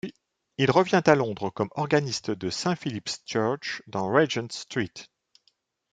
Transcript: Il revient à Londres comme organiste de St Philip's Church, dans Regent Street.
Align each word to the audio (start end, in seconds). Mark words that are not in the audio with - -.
Il 0.57 0.71
revient 0.71 1.03
à 1.05 1.13
Londres 1.13 1.51
comme 1.51 1.69
organiste 1.75 2.31
de 2.31 2.49
St 2.49 2.73
Philip's 2.75 3.21
Church, 3.27 3.83
dans 3.85 4.11
Regent 4.11 4.47
Street. 4.49 5.05